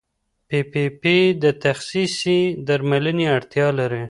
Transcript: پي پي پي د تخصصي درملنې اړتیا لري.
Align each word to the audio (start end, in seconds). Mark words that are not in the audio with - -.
پي 0.49 0.59
پي 0.71 0.85
پي 1.01 1.17
د 1.43 1.45
تخصصي 1.63 2.41
درملنې 2.67 3.25
اړتیا 3.35 3.67
لري. 3.79 3.99